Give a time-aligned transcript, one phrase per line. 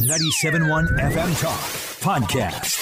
[0.00, 1.60] 97.1 FM Talk
[2.00, 2.80] Podcast.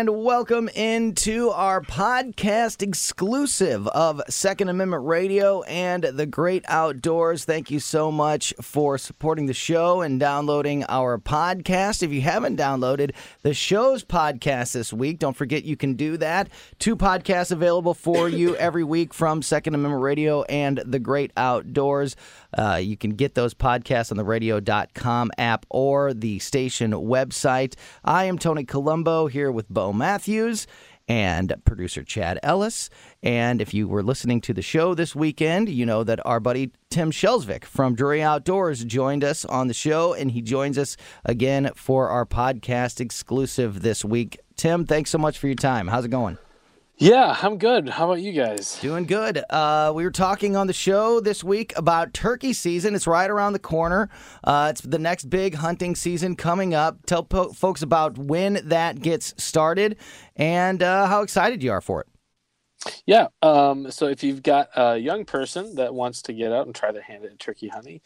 [0.00, 7.44] And welcome into our podcast exclusive of Second Amendment Radio and the Great Outdoors.
[7.44, 12.02] Thank you so much for supporting the show and downloading our podcast.
[12.02, 16.48] If you haven't downloaded the show's podcast this week, don't forget you can do that.
[16.78, 22.16] Two podcasts available for you every week from Second Amendment Radio and the Great Outdoors.
[22.56, 27.74] Uh, you can get those podcasts on the radio.com app or the station website.
[28.04, 30.66] I am Tony Colombo here with Bo Matthews
[31.10, 32.88] and producer Chad Ellis.
[33.20, 36.70] And if you were listening to the show this weekend, you know that our buddy
[36.88, 41.72] Tim Shelsvik from Drury Outdoors joined us on the show, and he joins us again
[41.74, 44.38] for our podcast exclusive this week.
[44.54, 45.88] Tim, thanks so much for your time.
[45.88, 46.38] How's it going?
[47.02, 47.88] Yeah, I'm good.
[47.88, 48.78] How about you guys?
[48.82, 49.42] Doing good.
[49.48, 52.94] Uh, we were talking on the show this week about turkey season.
[52.94, 54.10] It's right around the corner.
[54.44, 57.06] Uh, it's the next big hunting season coming up.
[57.06, 59.96] Tell po- folks about when that gets started
[60.36, 62.08] and uh, how excited you are for it.
[63.06, 63.28] Yeah.
[63.40, 66.92] Um, so if you've got a young person that wants to get out and try
[66.92, 68.02] their hand at turkey hunting,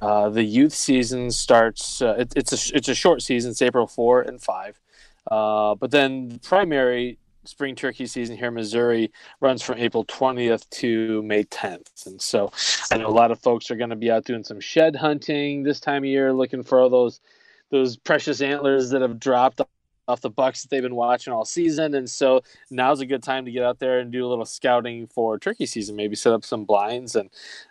[0.00, 2.00] uh, the youth season starts.
[2.00, 3.50] Uh, it, it's a it's a short season.
[3.50, 4.80] It's April four and five,
[5.28, 10.68] uh, but then the primary spring turkey season here in Missouri runs from April 20th
[10.70, 12.06] to May 10th.
[12.06, 12.52] And so
[12.90, 15.62] I know a lot of folks are going to be out doing some shed hunting
[15.62, 17.20] this time of year, looking for all those
[17.70, 19.60] those precious antlers that have dropped
[20.08, 21.94] off the bucks that they've been watching all season.
[21.94, 25.06] And so now's a good time to get out there and do a little scouting
[25.08, 25.96] for turkey season.
[25.96, 27.30] Maybe set up some blinds and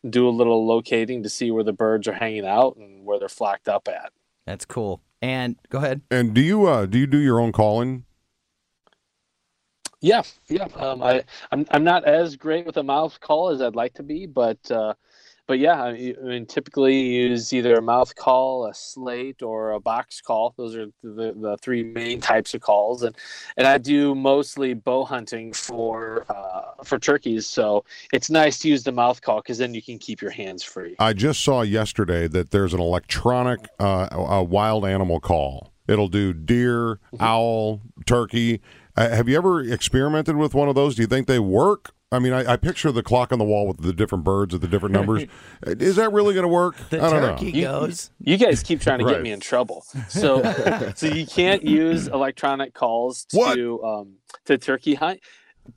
[0.09, 3.29] do a little locating to see where the birds are hanging out and where they're
[3.29, 4.11] flocked up at.
[4.45, 5.01] That's cool.
[5.21, 6.01] And go ahead.
[6.11, 8.04] And do you uh, do you do your own calling?
[10.05, 10.67] Yeah, yeah.
[10.75, 14.03] Um, I I'm I'm not as great with a mouth call as I'd like to
[14.03, 14.93] be, but uh,
[15.47, 19.79] but yeah, I mean, typically you use either a mouth call, a slate, or a
[19.79, 20.53] box call.
[20.57, 23.16] Those are the, the three main types of calls, and
[23.57, 27.47] and I do mostly bow hunting for uh, for turkeys.
[27.47, 27.83] So
[28.13, 30.95] it's nice to use the mouth call because then you can keep your hands free.
[30.99, 35.72] I just saw yesterday that there's an electronic uh, a wild animal call.
[35.87, 37.17] It'll do deer, mm-hmm.
[37.22, 38.61] owl, turkey
[38.97, 40.95] uh, have you ever experimented with one of those?
[40.95, 41.94] Do you think they work?
[42.11, 44.61] I mean, I, I, picture the clock on the wall with the different birds at
[44.61, 45.25] the different numbers.
[45.66, 46.78] Is that really going to work?
[46.89, 47.81] The I don't turkey know.
[47.81, 48.11] goes.
[48.19, 49.13] You, you, guys keep trying to right.
[49.13, 49.85] get me in trouble.
[50.07, 54.13] So, so you can't use electronic calls to um,
[54.45, 55.19] to turkey hunt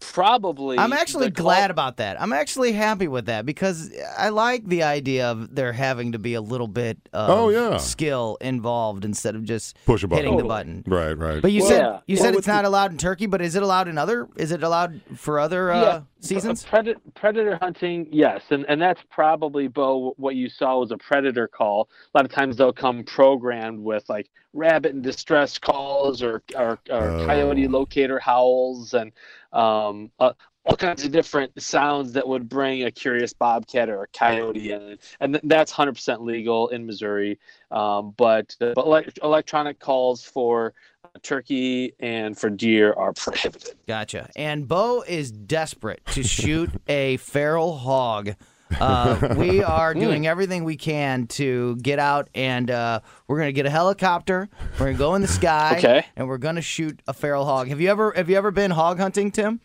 [0.01, 4.83] probably i'm actually glad about that i'm actually happy with that because i like the
[4.83, 7.77] idea of there having to be a little bit of oh, yeah.
[7.79, 10.25] skill involved instead of just Push a button.
[10.25, 10.43] hitting totally.
[10.43, 12.01] the button right right but you well, said yeah.
[12.07, 14.53] you well, said it's not allowed in turkey but is it allowed in other is
[14.53, 20.15] it allowed for other uh, seasons predator, predator hunting yes and and that's probably bo
[20.17, 24.05] what you saw was a predator call a lot of times they'll come programmed with
[24.09, 27.27] like rabbit and distress calls or or, or oh.
[27.27, 29.13] coyote locator howls and
[29.53, 30.33] um, uh,
[30.69, 34.99] all kinds of different sounds that would bring a curious bobcat or a coyote in,
[35.19, 37.39] and that's 100% legal in Missouri.
[37.71, 40.75] Um, but but electronic calls for
[41.23, 43.77] turkey and for deer are prohibited.
[43.87, 44.29] Gotcha.
[44.37, 48.35] And Bo is desperate to shoot a feral hog.
[48.81, 50.01] Uh, we are hmm.
[50.01, 54.49] doing everything we can to get out, and uh, we're going to get a helicopter.
[54.73, 56.07] We're going to go in the sky, okay.
[56.17, 57.69] and we're going to shoot a feral hog.
[57.69, 59.61] Have you ever have you ever been hog hunting, Tim?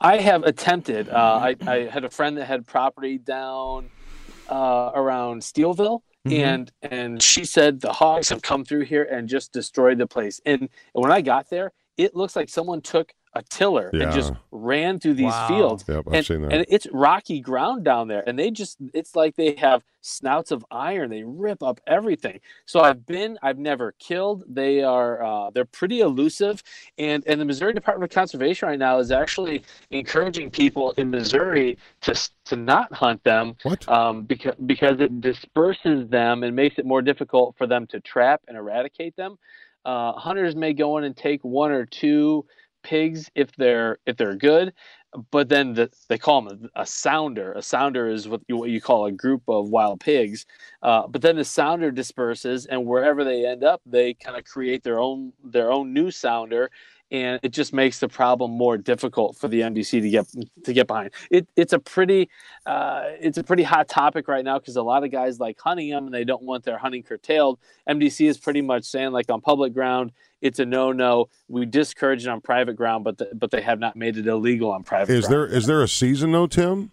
[0.00, 1.08] I have attempted.
[1.08, 3.90] Uh, I, I had a friend that had property down
[4.48, 6.32] uh, around Steelville, mm-hmm.
[6.32, 10.40] and and she said the hogs have come through here and just destroyed the place.
[10.44, 14.98] And when I got there, it looks like someone took a tiller and just ran
[14.98, 15.48] through these Wow.
[15.48, 15.84] fields.
[15.88, 16.52] Yep, I've and, seen that.
[16.52, 20.64] and it's rocky ground down there, and they just it's like they have snouts of
[20.70, 21.10] iron.
[21.10, 22.40] They rip up everything.
[22.64, 24.44] So I've been, I've never killed.
[24.48, 26.62] They are uh, they're pretty elusive,
[26.98, 31.76] and and the Missouri Department of Conservation right now is actually encouraging people in Missouri
[32.02, 32.14] to
[32.46, 33.86] to not hunt them What?
[33.88, 38.42] um, because because it disperses them and makes it more difficult for them to trap
[38.48, 39.38] and eradicate them.
[39.84, 42.44] Uh, hunters may go in and take one or two
[42.86, 44.72] pigs if they're if they're good,
[45.30, 47.52] but then the, they call them a, a sounder.
[47.54, 50.46] A sounder is what you, what you call a group of wild pigs.
[50.82, 54.82] Uh, but then the sounder disperses, and wherever they end up, they kind of create
[54.82, 56.70] their own their own new sounder,
[57.10, 60.26] and it just makes the problem more difficult for the MDC to get
[60.64, 61.10] to get behind.
[61.30, 62.28] It, it's a pretty
[62.66, 65.90] uh, it's a pretty hot topic right now because a lot of guys like hunting
[65.90, 67.58] them and they don't want their hunting curtailed.
[67.88, 71.28] MDC is pretty much saying like on public ground it's a no no.
[71.48, 74.70] We discourage it on private ground, but the, but they have not made it illegal
[74.70, 75.12] on private.
[75.12, 75.32] Is ground.
[75.32, 76.90] there is there a season though, Tim?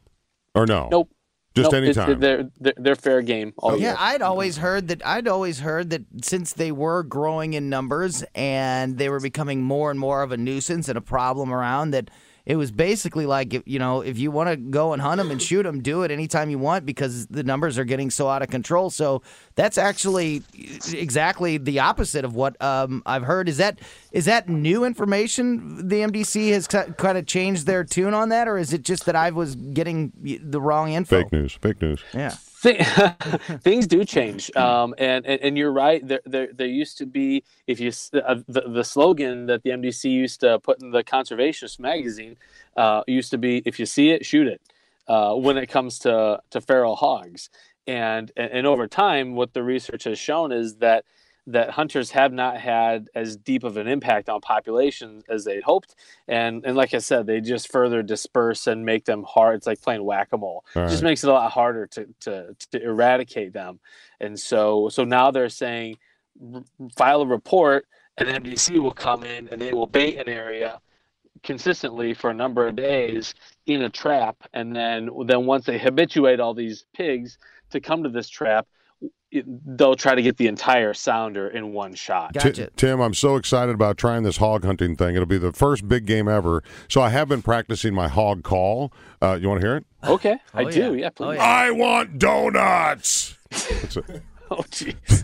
[0.55, 0.87] Or no?
[0.91, 1.09] Nope.
[1.55, 2.19] Just Nope, it's- anytime.
[2.19, 3.53] They're, they're they're fair game.
[3.57, 3.95] All oh, Yeah, year.
[3.99, 5.05] I'd always heard that.
[5.05, 9.91] I'd always heard that since they were growing in numbers and they were becoming more
[9.91, 12.09] and more of a nuisance and a problem around, that
[12.45, 15.31] it was basically like, if, you know, if you want to go and hunt them
[15.31, 18.41] and shoot them, do it anytime you want because the numbers are getting so out
[18.41, 18.89] of control.
[18.89, 19.21] So
[19.55, 20.43] that's actually
[20.91, 23.47] exactly the opposite of what um, I've heard.
[23.47, 23.79] Is that
[24.11, 25.87] is that new information?
[25.87, 29.15] The MDC has kind of changed their tune on that, or is it just that
[29.15, 30.11] I was getting
[30.43, 31.21] the wrong info?
[31.21, 31.53] Fake news.
[31.61, 32.03] Fake news.
[32.13, 32.35] Yeah.
[32.63, 32.83] Thi-
[33.61, 37.43] things do change um, and, and and you're right there, there there used to be
[37.67, 41.79] if you uh, the, the slogan that the mdc used to put in the conservationist
[41.79, 42.37] magazine
[42.77, 44.61] uh, used to be if you see it shoot it
[45.07, 47.49] uh, when it comes to to feral hogs.
[47.85, 51.05] And, and and over time what the research has shown is that
[51.47, 55.95] that hunters have not had as deep of an impact on populations as they'd hoped.
[56.27, 59.81] And and like i said they just further disperse and make them hard it's like
[59.81, 60.63] playing whack-a-mole.
[60.75, 63.79] All it just makes it a lot harder to, to to eradicate them.
[64.19, 65.97] And so so now they're saying
[66.95, 67.87] file a report
[68.17, 70.79] and MDC will come in and they will bait an area
[71.43, 73.33] consistently for a number of days
[73.65, 74.37] in a trap.
[74.53, 77.37] And then then once they habituate all these pigs
[77.71, 78.65] to come to this trap
[79.75, 82.69] they'll try to get the entire sounder in one shot Ti- Gotcha.
[82.75, 85.15] Tim, I'm so excited about trying this hog hunting thing.
[85.15, 86.61] It'll be the first big game ever.
[86.87, 88.93] So I have been practicing my hog call.
[89.21, 89.85] Uh, you want to hear it?
[90.03, 90.91] okay i Oh, do yeah.
[91.01, 91.43] yeah, Oh, please yeah.
[91.43, 93.35] I want donuts.
[93.49, 94.21] That's it.
[94.51, 95.23] oh jeez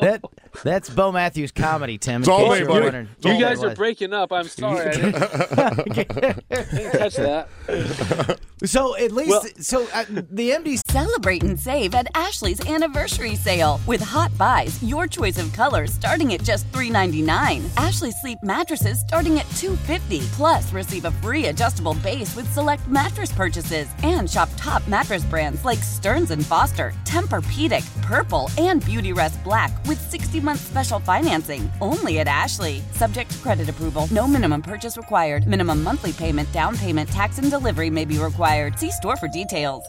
[0.00, 0.22] That
[0.62, 2.22] that's Bo Matthews comedy, Tim.
[2.22, 2.80] It's all me, you buddy.
[2.84, 3.08] wondering.
[3.16, 3.44] It's all you me.
[3.44, 7.48] guys are breaking up i'm sorry i didn't, didn't catch that
[8.62, 10.80] So at least, Well- so uh, the MDC.
[10.90, 16.34] Celebrate and save at Ashley's anniversary sale with hot buys, your choice of colors starting
[16.34, 17.64] at just $3.99.
[17.82, 20.20] Ashley Sleep mattresses starting at $2.50.
[20.32, 25.64] Plus, receive a free adjustable base with select mattress purchases and shop top mattress brands
[25.64, 29.98] like Stearns and Foster, Tempur-Pedic, Purple, and Beautyrest Black with
[30.40, 31.70] 60-month special financing.
[31.80, 32.82] Only at Ashley.
[32.92, 34.08] Subject to credit approval.
[34.10, 35.46] No minimum purchase required.
[35.46, 38.78] Minimum monthly payment, down payment, tax, and delivery may be required.
[38.78, 39.84] See store for details.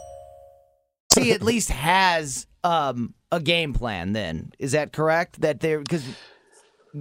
[1.14, 4.14] See at least has um, a game plan.
[4.14, 5.42] Then is that correct?
[5.42, 6.04] That they're because.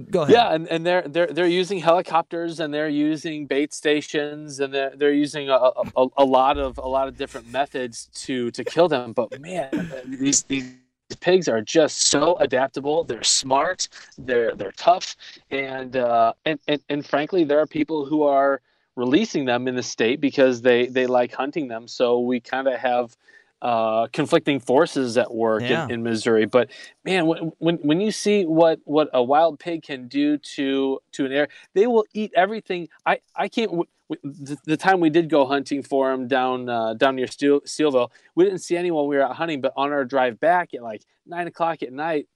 [0.09, 0.33] Go ahead.
[0.33, 4.93] Yeah, and, and they're they're they're using helicopters and they're using bait stations and they're
[4.95, 8.87] they're using a, a, a lot of a lot of different methods to to kill
[8.87, 9.11] them.
[9.11, 10.71] But man, these these
[11.15, 13.03] pigs are just so adaptable.
[13.03, 13.87] They're smart.
[14.17, 15.15] They're they're tough,
[15.49, 18.61] and uh, and, and and frankly, there are people who are
[18.95, 21.87] releasing them in the state because they they like hunting them.
[21.87, 23.15] So we kind of have
[23.61, 25.85] uh, conflicting forces at work Yeah.
[25.85, 26.45] in, in Missouri.
[26.45, 26.71] But
[27.05, 31.25] man, when, when when you see what what a wild pig can do to to
[31.25, 32.89] an area, they will eat everything.
[33.05, 33.87] I I can't.
[34.11, 37.27] W- w- The, the time we did go hunting for them down uh, down near
[37.27, 39.07] Steel, Steelville, we didn't see anyone.
[39.07, 42.27] We were out hunting, but on our drive back at like nine o'clock at night,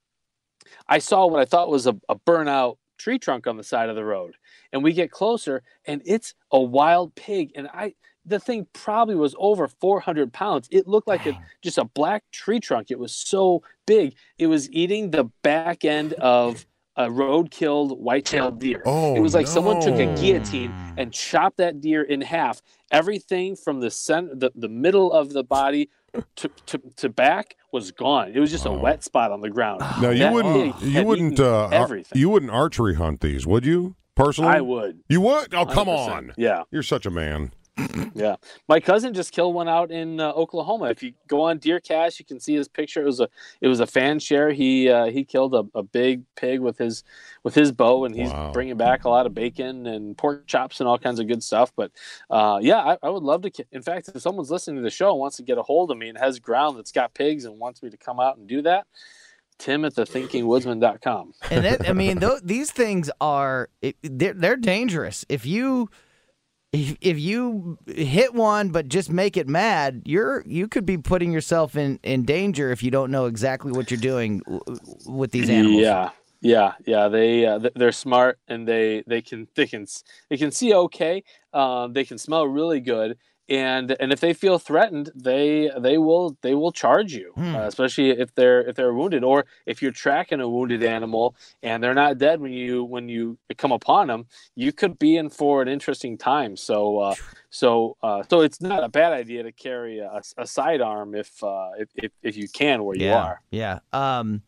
[0.87, 3.95] I saw what I thought was a, a burnout tree trunk on the side of
[3.95, 4.35] the road.
[4.71, 7.51] And we get closer, and it's a wild pig.
[7.55, 7.93] And I,
[8.25, 10.67] the thing probably was over 400 pounds.
[10.71, 12.91] It looked like a, just a black tree trunk.
[12.91, 14.15] It was so big.
[14.37, 16.65] It was eating the back end of
[16.97, 18.81] a road-killed white-tailed deer.
[18.85, 22.61] Oh, it was like someone took a guillotine and chopped that deer in half.
[22.91, 25.89] Everything from the center, the, the middle of the body
[26.37, 28.31] to, to, to back was gone.
[28.33, 29.81] It was just a wet spot on the ground.
[30.01, 32.17] Now you That wouldn't you wouldn't uh, everything.
[32.17, 33.95] you wouldn't archery hunt these, would you?
[34.15, 35.01] Personally, I would.
[35.09, 35.53] You would?
[35.53, 36.09] Oh, come 100%.
[36.09, 36.33] on.
[36.37, 36.63] Yeah.
[36.71, 37.51] You're such a man.
[38.13, 38.37] Yeah,
[38.69, 40.85] my cousin just killed one out in uh, Oklahoma.
[40.85, 43.01] If you go on DeerCast, you can see his picture.
[43.01, 43.27] It was a
[43.59, 44.51] it was a fan share.
[44.51, 47.03] He uh, he killed a, a big pig with his
[47.43, 48.51] with his bow, and he's Wow.
[48.53, 51.73] bringing back a lot of bacon and pork chops and all kinds of good stuff.
[51.75, 51.91] But
[52.29, 53.49] uh, yeah, I, I would love to.
[53.49, 55.91] ki- In fact, if someone's listening to the show and wants to get a hold
[55.91, 58.47] of me and has ground that's got pigs and wants me to come out and
[58.47, 58.87] do that,
[59.57, 61.33] Tim at thethinkingwoodsman.com.
[61.51, 65.25] And that, I mean, th- these things are it, they're they're dangerous.
[65.27, 65.89] If you
[66.75, 71.31] if, if you hit one but just make it mad, you're you could be putting
[71.31, 74.41] yourself in in danger if you don't know exactly what you're doing
[75.05, 75.81] with these animals.
[75.81, 76.09] Yeah,
[76.41, 77.07] yeah, yeah.
[77.07, 79.85] they uh, they're smart and they they can they can
[80.29, 81.23] they can see okay.
[81.53, 83.17] Um, they can smell really good,
[83.47, 87.55] and and if they feel threatened, they they will they will charge you, Hmm.
[87.55, 91.83] uh, especially if they're if they're wounded or if you're tracking a wounded animal and
[91.83, 94.25] they're not dead when you when you come upon them.
[94.55, 96.57] You could be in for an interesting time.
[96.57, 96.99] So.
[96.99, 97.15] Uh,
[97.51, 101.69] so, uh, so it's not a bad idea to carry a, a sidearm if, uh,
[101.79, 103.41] if, if if you can where you are.
[103.49, 103.79] Yeah.
[103.93, 104.41] Um,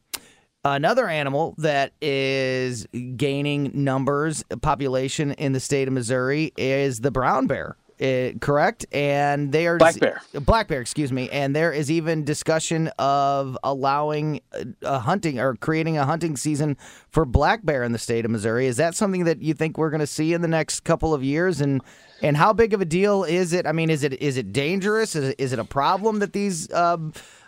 [0.66, 2.86] another animal that is
[3.16, 7.78] gaining numbers, population in the state of Missouri is the brown bear.
[8.00, 10.22] Eh, correct, and they are Black bear.
[10.34, 15.56] Black bear, excuse me, and there is even discussion of allowing a, a hunting or
[15.56, 16.78] creating a hunting season
[17.10, 18.68] for black bear in the state of Missouri.
[18.68, 21.24] Is that something that you think we're going to see in the next couple of
[21.24, 21.62] years?
[21.62, 21.82] And
[22.22, 23.66] and how big of a deal is it?
[23.68, 25.16] I mean, is it is it dangerous?
[25.16, 26.98] Is it, is it a problem that these uh,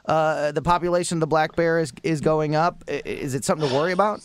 [0.05, 2.83] uh, the population of the black bear is is going up?
[2.87, 4.21] Is it something to worry about?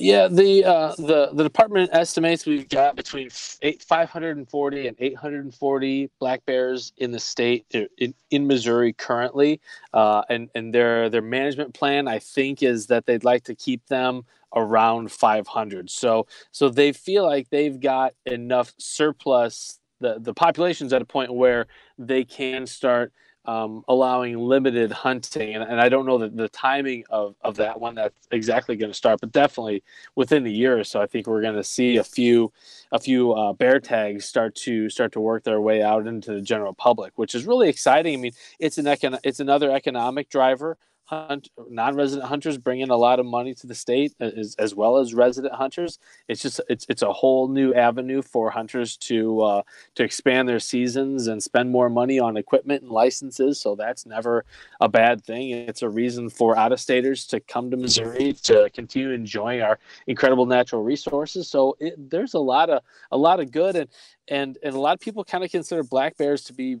[0.00, 3.28] Yeah, the uh, the the department estimates we've got between
[3.60, 9.60] eight, 540 and 840 black bears in the state uh, in, in Missouri currently,
[9.92, 13.86] uh, and and their their management plan I think is that they'd like to keep
[13.88, 14.24] them
[14.56, 15.90] around 500.
[15.90, 19.80] So so they feel like they've got enough surplus.
[20.00, 21.66] The the population's at a point where
[21.98, 23.12] they can start
[23.50, 27.80] um, allowing limited hunting, and, and I don't know the, the timing of, of that
[27.80, 29.82] when that's exactly going to start, but definitely
[30.14, 32.52] within the year or so, I think we're going to see a few
[32.92, 36.40] a few uh, bear tags start to start to work their way out into the
[36.40, 38.14] general public, which is really exciting.
[38.14, 40.78] I mean, it's an econ- it's another economic driver.
[41.10, 44.96] Hunt non-resident hunters bring in a lot of money to the state as, as well
[44.96, 45.98] as resident hunters.
[46.28, 49.62] It's just it's it's a whole new avenue for hunters to uh,
[49.96, 53.60] to expand their seasons and spend more money on equipment and licenses.
[53.60, 54.44] So that's never
[54.80, 55.50] a bad thing.
[55.50, 60.84] It's a reason for out-of-staters to come to Missouri to continue enjoying our incredible natural
[60.84, 61.48] resources.
[61.48, 63.88] So it, there's a lot of a lot of good and
[64.28, 66.78] and and a lot of people kind of consider black bears to be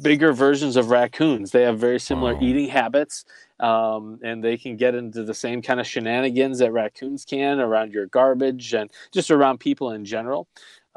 [0.00, 1.50] bigger versions of raccoons.
[1.50, 2.40] They have very similar Wow.
[2.42, 3.24] eating habits,
[3.60, 7.92] um, and they can get into the same kind of shenanigans that raccoons can around
[7.92, 10.48] your garbage and just around people in general.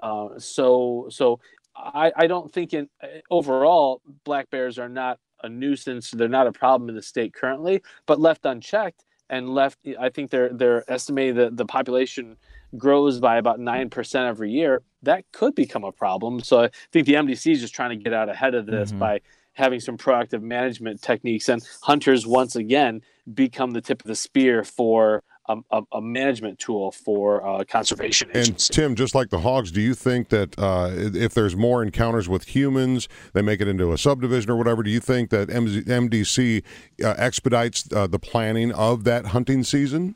[0.02, 1.40] Uh, so, so
[1.76, 2.90] I, I don't think in
[3.32, 6.12] overall black bears are not a nuisance.
[6.12, 10.30] They're not a problem in the state currently, but left unchecked and left, I think
[10.30, 12.38] they're they're estimating that the population
[12.78, 16.40] grows by about 9% every year, that could become a problem.
[16.42, 19.22] So I think the MDC is just trying to get out ahead of this by
[19.54, 21.50] having some proactive management techniques.
[21.50, 23.02] And hunters, once again,
[23.34, 28.30] become the tip of the spear for a, a, a management tool for uh, conservation
[28.30, 28.76] And agencies.
[28.76, 32.56] Tim, just like the hogs, do you think that uh, if there's more encounters with
[32.56, 34.84] humans, they make it into a subdivision or whatever?
[34.84, 36.64] Do you think that MDC
[37.04, 40.16] uh, expedites uh, the planning of that hunting season?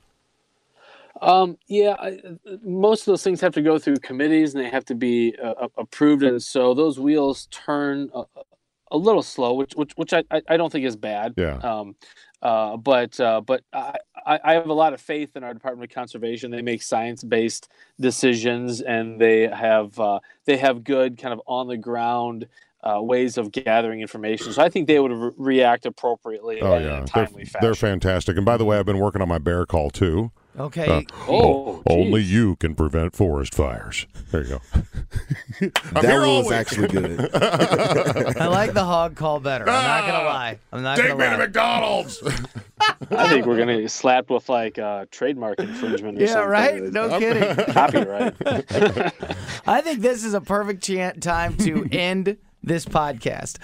[1.22, 2.18] Um, yeah, I,
[2.64, 5.68] most of those things have to go through committees and they have to be uh,
[5.78, 8.24] approved, and so those wheels turn a,
[8.92, 11.34] a little slow, which which which I, I don't think is bad.
[11.38, 11.58] Yeah.
[11.58, 11.96] Um,
[12.42, 13.96] uh, but uh, but I,
[14.26, 16.52] I have a lot of faith in our Department of Conservation.
[16.52, 21.68] They make science based decisions, and they have uh, they have good kind of on
[21.68, 22.48] the ground.
[22.82, 26.84] Uh, ways of gathering information, so I think they would re- react appropriately Oh in
[26.84, 27.60] yeah, a they're, fashion.
[27.60, 28.38] they're fantastic.
[28.38, 30.32] And by the way, I've been working on my bear call too.
[30.58, 30.88] Okay.
[30.88, 32.32] Uh, Oh, only geez.
[32.34, 34.08] you can prevent forest fires.
[34.32, 34.62] There you go.
[35.94, 37.30] That here one was actually good.
[37.36, 39.66] I like the hog call better.
[39.70, 40.60] I'm not gonna lie.
[40.72, 41.38] I'm not Take gonna me to.
[41.38, 42.22] McDonald's.
[43.12, 46.22] I think we're gonna get slapped with like uh, trademark infringement.
[46.22, 46.28] Or something.
[46.28, 46.50] Yeah, something.
[46.50, 46.84] right.
[46.94, 47.74] No kidding.
[47.74, 48.36] Copyright.
[49.68, 52.38] I think this is a perfect chan- time to end
[52.70, 53.58] this podcast.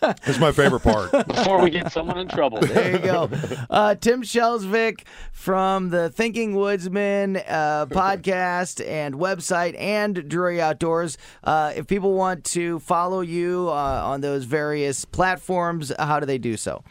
[0.00, 1.10] That's my favorite part.
[1.28, 2.60] Before we get someone in trouble.
[2.60, 3.28] There you go.
[3.68, 5.02] Uh, Tim Shelsvik
[5.32, 11.18] from the Thinking Woodsman uh, podcast and website and Drury Outdoors.
[11.44, 16.38] Uh, if people want to follow you uh, on those various platforms, how do they
[16.38, 16.82] do so?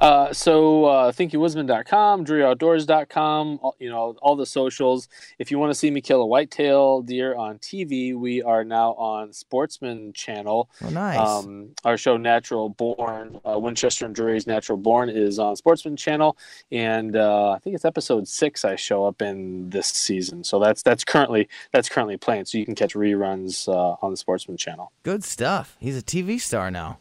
[0.00, 5.08] Uh, so uh, thethinkingwoodsman.com, druryoutdoors.com, all, you know, all the socials.
[5.38, 8.92] If you want to see me kill a whitetail deer on TV, we are now
[8.94, 10.70] on Sportsman Channel.
[10.82, 11.18] Oh, nice.
[11.18, 16.36] Um, our show Natural Born, uh, Winchester and Drury's Natural Born is on Sportsman Channel,
[16.70, 20.44] and uh, I think it's episode six I show up in this season.
[20.44, 22.44] So that's that's currently that's currently playing.
[22.44, 24.92] So you can catch reruns uh, on the Sportsman Channel.
[25.02, 25.76] Good stuff.
[25.80, 26.98] He's a TV star now.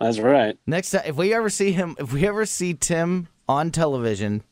[0.00, 0.56] That's right.
[0.66, 4.42] Next time, if we ever see him, if we ever see Tim on television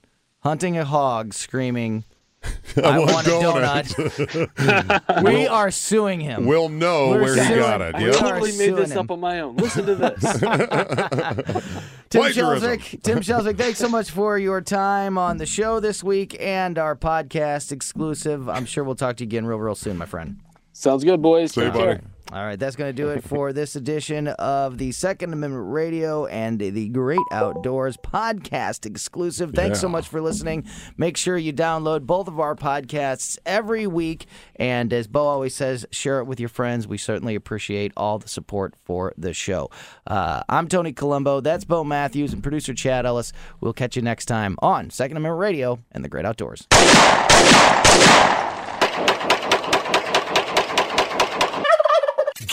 [0.40, 2.04] hunting a hog, screaming,
[2.82, 6.46] "I, want want a donut," we are suing him.
[6.46, 7.94] We'll know We're where he got it.
[7.94, 8.14] I We Yep.
[8.14, 8.98] are totally made this him.
[8.98, 9.56] up on my own.
[9.56, 10.40] Listen to this.
[12.10, 12.78] Tim Plagiarism.
[13.02, 16.94] Tim Shelsvik, thanks so much for your time on the show this week and our
[16.94, 18.48] podcast exclusive.
[18.48, 20.38] I'm sure we'll talk to you again real, real soon, my friend.
[20.72, 21.52] Sounds good, boys.
[21.52, 22.00] See you, Take care.
[22.32, 26.24] All right, that's going to do it for this edition of the Second Amendment Radio
[26.26, 29.52] and the Great Outdoors podcast exclusive.
[29.52, 30.66] Thanks so much for listening.
[30.96, 34.26] Make sure you download both of our podcasts every week.
[34.56, 36.88] And as Bo always says, share it with your friends.
[36.88, 39.70] We certainly appreciate all the support for the show.
[40.06, 41.40] Uh, I'm Tony Colombo.
[41.40, 43.32] That's Bo Matthews and producer Chad Ellis.
[43.60, 46.66] We'll catch you next time on Second Amendment Radio and the Great Outdoors.